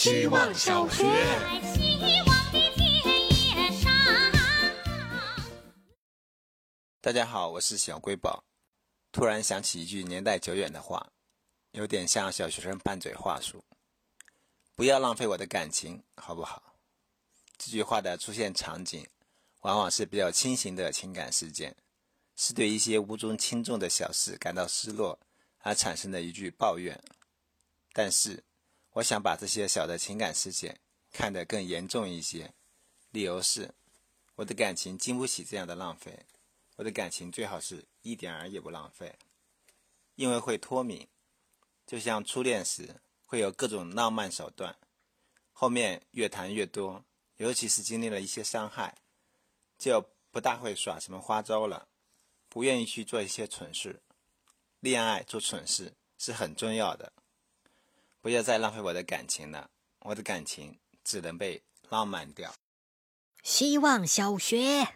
[0.00, 1.04] 希望小学。
[7.02, 8.42] 大家好，我是小瑰宝。
[9.12, 11.06] 突然想起一句年代久远的话，
[11.72, 13.62] 有点像小学生拌嘴话术
[14.74, 16.76] ：“不要浪费我的感情，好不好？”
[17.58, 19.06] 这句话的出现场景，
[19.60, 21.76] 往往是比较轻型的情感事件，
[22.36, 25.20] 是对一些无足轻重的小事感到失落
[25.58, 26.98] 而产生的一句抱怨。
[27.92, 28.42] 但是，
[28.94, 30.80] 我想把这些小的情感事件
[31.12, 32.52] 看得更严重一些，
[33.10, 33.72] 理由是，
[34.34, 36.26] 我的感情经不起这样的浪费。
[36.76, 39.18] 我的感情最好是一点儿也不浪费，
[40.14, 41.06] 因为会脱敏，
[41.86, 44.74] 就像初恋时会有各种浪漫手段，
[45.52, 47.04] 后面越谈越多，
[47.36, 48.96] 尤其是经历了一些伤害，
[49.76, 51.86] 就不大会耍什么花招了，
[52.48, 54.00] 不愿意去做一些蠢事。
[54.80, 57.12] 恋爱做蠢事是很重要的，
[58.22, 59.70] 不要再浪费我的感情了，
[60.00, 62.52] 我的感情只能被浪漫掉。
[63.42, 64.86] 希望小学。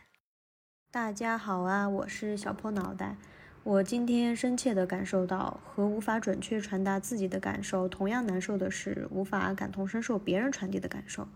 [0.91, 3.17] 大家好啊，我是小破脑袋。
[3.63, 11.27] 我今天深切地感受到，和无法准确传达自己的感受同样难受的是，无法感同身受别人传递的感受，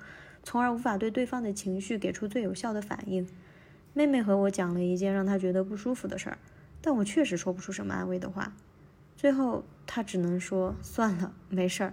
[0.42, 3.27] 从而无法对对方的情绪给出最有效的反应。
[3.95, 6.39] 妹妹和我讲了一件让她觉得不舒服的事儿，
[6.83, 8.52] 但我确实说不出什么安慰的话。
[9.19, 11.92] 最后，他只能说：“算了，没事儿。”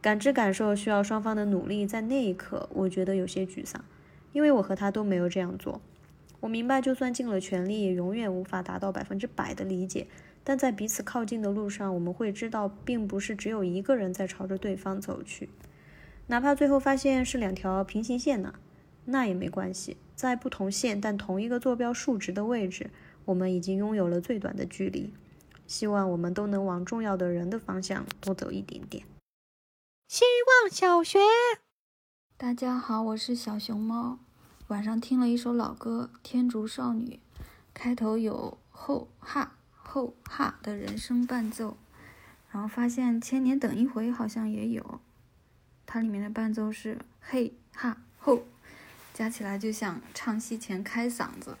[0.00, 3.84] 感知感受需要双方的努力，在那一刻，我觉得有些沮丧，
[4.32, 5.82] 因为我和他都没有这样做。
[6.40, 10.06] 我明白，就算尽了全力，也永远无法达到百分之百的理解。
[10.42, 15.50] 但在彼此靠近的路上，我们会知道，并不是只有一个人在朝着对方走去。
[16.28, 18.54] 哪怕最后发现是两条平行线呢，
[19.04, 19.98] 那也没关系。
[20.14, 22.88] 在不同线但同一个坐标数值的位置，
[23.26, 25.12] 我们已经拥有了最短的距离。
[25.68, 29.04] 希望我们都能往重要的人的方向多走一点点。
[30.08, 30.24] 希
[30.62, 31.18] 望小学，
[32.38, 34.18] 大家好，我是小熊猫。
[34.68, 37.20] 晚上听了一首老歌《天竺少女》，
[37.74, 41.76] 开头有后哈后哈的人声伴奏，
[42.50, 45.00] 然后发现《千年等一回》好像也有，
[45.84, 48.44] 它里面的伴奏是嘿哈后，
[49.12, 51.58] 加起来就像唱戏前开嗓子，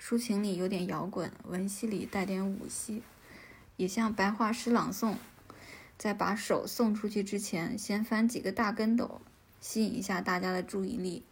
[0.00, 3.02] 抒情里有点摇滚，文戏里带点武戏，
[3.78, 5.14] 也像白话诗朗诵，
[5.96, 9.20] 在把手送出去之前，先翻几个大跟斗，
[9.60, 11.22] 吸引一下大家的注意力。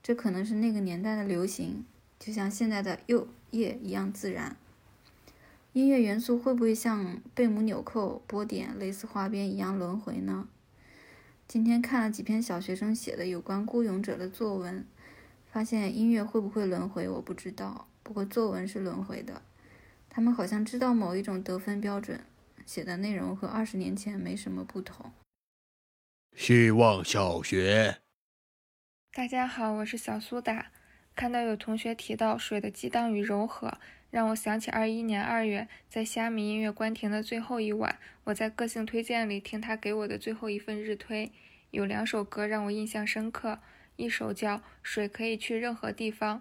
[0.00, 1.84] 这可能是那个年代的流行，
[2.20, 4.56] 就像现在的又夜一样自然。
[5.72, 10.46] 音乐元素会不会像贝母纽扣、波点、蕾丝花边一样轮回呢？
[11.48, 14.86] 今天看了几篇小学生写的有关孤勇者的作文，
[15.50, 19.42] 发现音乐会不会轮回我不知道，不过作文是轮回的。
[20.14, 22.20] 他们好像知道某一种得分标准，
[22.64, 25.12] 写的内容和二十年前没什么不同。
[26.36, 27.96] 希望小学。
[29.12, 30.70] 大家好，我是小苏打。
[31.16, 33.76] 看到有同学提到水的激荡与柔和，
[34.08, 41.32] 让我想起二一年二月在虾米音乐关停的最后一晚，我在个性推荐里听他给我的最后一份日推，
[41.72, 43.58] 有两首歌让我印象深刻，
[43.96, 46.38] 一首叫《水可以去任何地方》，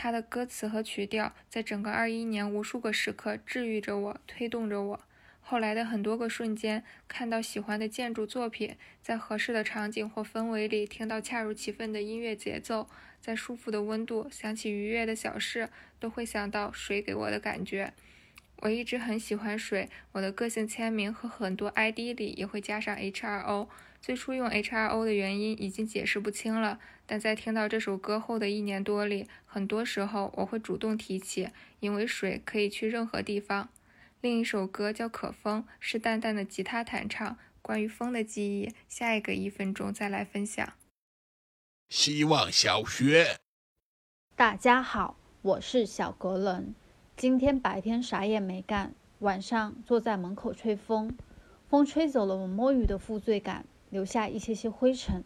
[0.00, 5.00] 他的歌词和曲调在整个二一年无数个时刻治愈着我，推动着我。
[5.40, 12.88] 后来的很多个瞬间，看到喜欢的建筑作品，在合适的场景或氛围里听到恰如其分的音乐节奏，
[13.20, 17.92] 在舒服的温度想起愉悦的小事，都会想到水给我的感觉。
[18.62, 23.68] 我一直很喜欢水，我的个性签名和很多 ID 里也会加上 HRO。
[24.00, 33.68] 最初用 HRO 的原因已经解释不清了，但在听到这首歌后的一年多里，很多时候我会主动提起，因为水可以去任何地方。
[34.20, 37.38] 另一首歌叫《可风》，是淡淡的吉他弹唱。
[37.62, 40.72] 关于风的记忆，下一个一分钟再来分享。
[41.88, 43.38] 希望小学，
[44.34, 46.74] 大家好，我是小格伦。
[47.18, 51.18] 今天白天啥也没干，晚上坐在门口吹风，
[51.68, 55.24] 风吹走了我摸鱼的负罪感，留下一些些灰尘。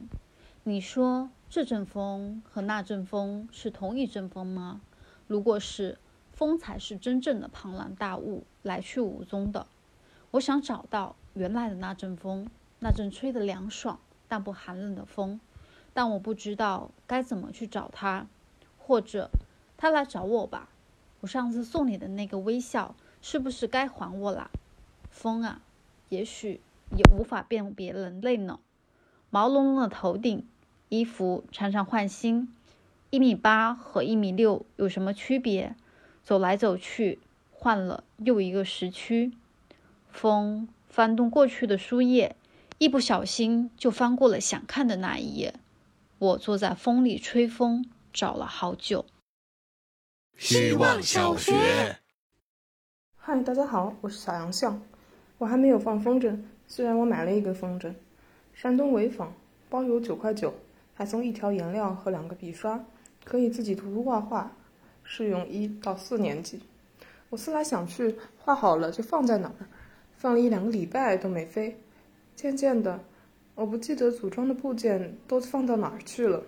[0.63, 4.81] 你说这阵风和那阵风是同一阵风吗？
[5.27, 5.99] 如果是。
[6.33, 9.67] 风才是真正的庞然大物，来去无踪的。
[10.31, 12.49] 我想找到原来的那阵风，
[12.81, 15.39] 那阵吹得凉爽但不寒冷的风，
[15.93, 18.27] 但我不知道该怎么去找它，
[18.79, 19.31] 或者
[19.77, 20.71] 它来找我吧。
[21.23, 24.51] 我上次送你的那个微笑，是不是该还我了？
[25.09, 25.63] 风啊，
[26.09, 26.61] 也许
[26.97, 28.59] 也无法辨别人类呢。
[29.31, 30.45] 毛茸茸的头顶，
[30.89, 32.53] 衣服常常换新。
[33.11, 35.77] 一米八和一米六有什么区别？
[36.25, 37.21] 走来走去，
[37.53, 39.33] 换了又一个时区。
[40.11, 42.35] 风翻动过去的书页，
[42.79, 45.55] 一不小心就翻过了想看的那一页。
[46.19, 49.05] 我坐在风里吹风，找了好久。
[50.37, 51.97] 希望小学。
[53.17, 54.77] 嗨，大家好，我是小杨笑。
[55.39, 56.37] 我还没有放风筝，
[56.67, 57.93] 虽然我买了一个风筝。
[58.53, 59.33] 山东潍坊，
[59.69, 60.53] 包邮九块九，
[60.95, 62.85] 还送一条颜料和两个笔刷，
[63.25, 64.51] 可以自己涂涂画画。
[65.05, 66.61] 适用一到四年级。
[67.31, 69.67] 我思来想去，画好了就放在哪儿，
[70.17, 71.79] 放了一两个礼拜都没飞。
[72.35, 73.01] 渐渐的。
[73.55, 76.43] 我不记得组装的部件都放到哪儿去了。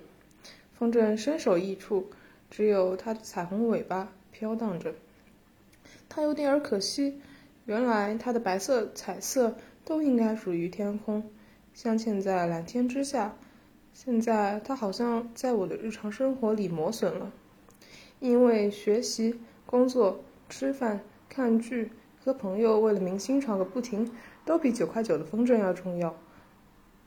[0.73, 2.11] 风筝身首异处，
[2.55, 4.95] 只有它的彩虹尾巴飘荡着。
[6.09, 7.21] 它有点儿可惜，
[7.65, 11.29] 原来它的白色、彩色都应该属于天空，
[11.73, 13.35] 镶嵌在蓝天之下。
[13.93, 17.33] 现在它好像在我的日常生活里磨损了，
[18.21, 21.91] 因为学习、工作、吃饭、看剧
[22.25, 24.12] 和朋友为了明星吵个不停，
[24.45, 26.17] 都比九块九的风筝要重要。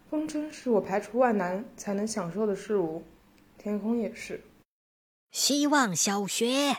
[0.09, 3.03] 风筝是我排除万难才能享受的事物，
[3.57, 4.41] 天空也是。
[5.37, 6.77] 希望小学，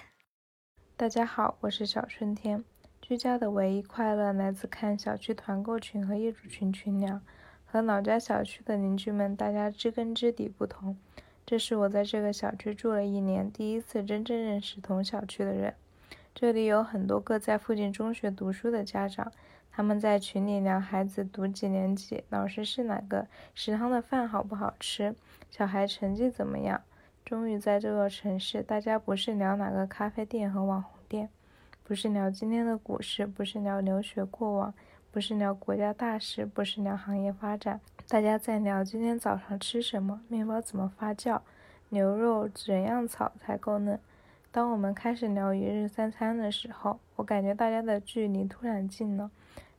[0.97, 2.65] 大家好，我是小春天。
[3.01, 7.21] 居家的唯一快乐来自看小区团购群和业主群群聊。
[7.65, 10.99] 和老家小区的邻居们，大家知根知底不同。
[11.47, 15.75] 这是我在这个小区住了一年，第一次真正认识同小区的人。
[16.35, 19.31] 这里有很多个在附近中学读书的家长。
[19.71, 25.15] 他们在群里聊孩子读几年级，老师是哪个，食堂的饭好不好吃，
[25.49, 26.83] 小孩成绩怎么样。
[27.29, 31.29] 终于在这座城市，大家不是聊哪个咖啡店和网红店，
[31.85, 34.73] 不是聊今天的股市，不是聊留学过往，
[35.11, 41.39] 不是聊国家大事，不是聊行业发展，大家在聊今天早上吃什么，面包怎么发酵，
[41.91, 44.01] 牛肉怎样炒才够嫩。
[44.51, 49.31] 当我们开始聊一日三餐的时候，我感觉大家的距离突然近了。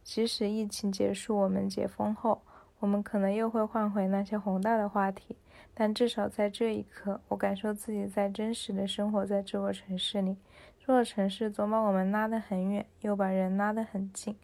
[0.04, 2.44] 即使疫情结束，我们解封后，
[2.78, 5.36] 我们可能又会换回那些宏大的话题，
[5.80, 10.36] 但至少在这一刻，我感受自己在真实的生活在这座城市里。
[10.78, 14.38] 这座城市总把我们拉得很远，又把人拉得很近。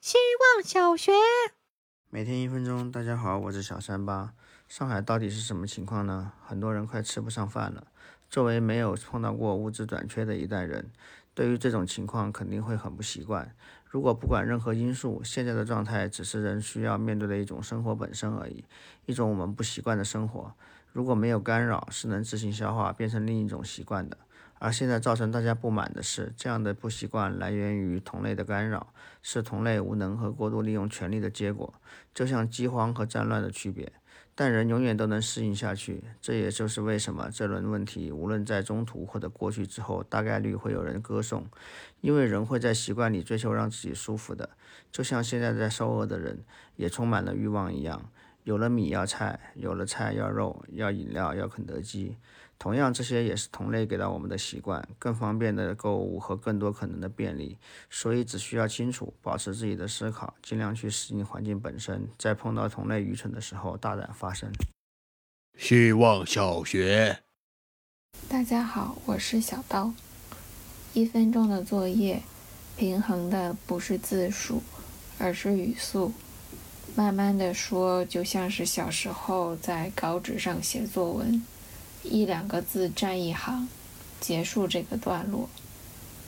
[0.00, 0.16] 希
[0.56, 1.12] 望小学，
[2.08, 2.90] 每天一分钟。
[2.90, 4.32] 大家好，我是小三八。
[4.66, 6.32] 上海到底是什么情况呢？
[6.42, 7.88] 很多人快吃不上饭了。
[8.30, 10.90] 作为没有碰到过物资短缺的一代人，
[11.38, 13.54] 对于这种情况肯定会很不习惯。
[13.88, 18.64] 如果不管任何因素，现在的状态只是人需要面对的一种生活本身而已，
[19.06, 20.52] 一种我们不习惯的生活。
[20.92, 24.18] 如果没有干扰，是能自行消化，变成另一种习惯的。
[24.58, 28.92] 而现在造成大家不满的是，这样的不习惯来源于同类的干扰，
[29.22, 31.72] 是同类无能和过度利用权力的结果，
[32.12, 33.92] 就像饥荒和战乱的区别。
[34.40, 41.44] 但人永远都能适应下去，这也就是为什么这轮问题无论在中途或者过去之后，大概率会有人歌颂，
[42.02, 44.50] 因为人会在习惯里追求让自己舒服的，
[44.92, 46.38] 就像现在在受饿的人
[46.76, 48.12] 也充满了欲望一样，
[48.44, 52.16] 有了米要菜，有了菜要肉，要饮料要肯德基。
[52.58, 57.56] 同样，这些也是同类给到我们的习惯，更方便的购物和更多可能的便利。
[57.88, 64.50] 所以，只需要清楚，保持自己的思考，尽量去适应环境本身，在碰到同类愚蠢的时候，大胆发声。
[65.56, 67.20] 希望小学，
[68.28, 69.92] 大家好，我是小刀。
[70.94, 72.22] 一分钟的作业，
[72.76, 74.62] 平衡的不是字数，
[75.18, 76.12] 而是语速。
[76.96, 81.40] 慢慢的说，就像是小时候在稿纸上写作文。
[82.02, 83.68] 一两个字占一行，
[84.20, 85.48] 结束这个段落。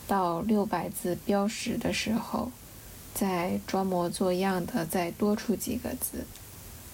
[0.06, 2.50] 到六百字标识的时候，
[3.14, 6.26] 再装模作样的再多出几个字，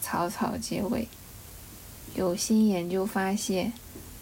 [0.02, 1.09] 草草结尾。
[2.14, 3.73] 有新研究发现，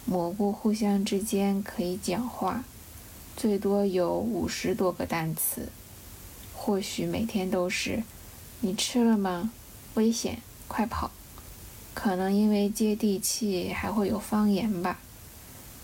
[0.05, 2.63] 蘑菇互相之间可以讲话，
[3.35, 5.69] 最多有五十多个单词。
[6.53, 8.03] 或许每天都是，
[8.61, 9.51] 你吃了吗？
[9.95, 11.11] 危险，快跑！
[11.95, 14.99] 可能因为接地气，还会有方言吧。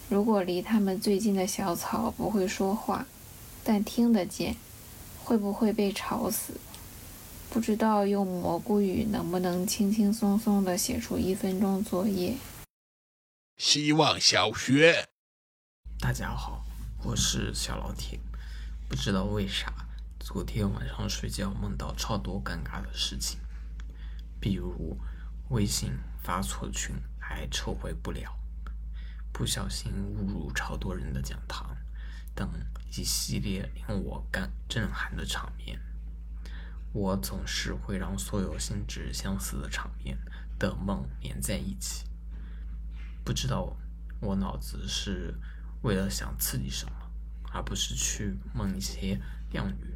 [0.09, 3.07] 如果离他们最近的小草不会说话，
[3.63, 4.57] 但听得见，
[5.23, 6.59] 会不会被吵死？
[7.49, 12.35] 不知道用蘑菇语能不能轻轻松松地写出一分钟作业。
[13.57, 15.07] 希望小学，
[15.97, 16.65] 大家好，
[17.05, 18.19] 我是小老铁。
[18.89, 19.73] 不知道为啥，
[20.19, 23.39] 昨天晚上睡觉梦到超多尴尬的事情，
[24.41, 24.97] 比如。
[25.51, 25.91] 微信
[26.23, 28.39] 发错群还撤回不了，
[29.33, 31.75] 不小心误入超多人的讲堂，
[32.33, 32.49] 等
[32.87, 35.77] 一系列令我感震撼的场面。
[36.93, 40.17] 我总是会让所有性质相似的场面
[40.57, 42.05] 的梦连在一起，
[43.25, 43.75] 不知道
[44.21, 45.35] 我脑子是
[45.81, 46.93] 为了想刺激什么，
[47.51, 49.19] 而不是去梦一些
[49.51, 49.93] 靓女。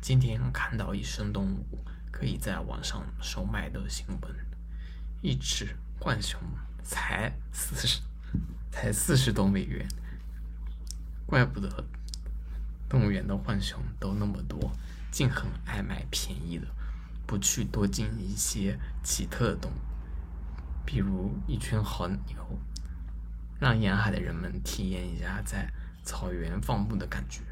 [0.00, 4.34] 今天看到一生动物可以在网上售卖的新闻，
[5.22, 6.40] 一只浣熊
[6.82, 8.00] 才四十，
[8.70, 9.86] 才四十多美元，
[11.26, 11.84] 怪不得
[12.88, 14.72] 动物园的浣熊都那么多，
[15.10, 16.66] 竟很爱买便宜的，
[17.26, 19.74] 不去多进一些奇特的动物，
[20.86, 22.58] 比如一群好牛，
[23.60, 25.70] 让沿海的人们体验一下在
[26.02, 27.42] 草原放牧的感觉。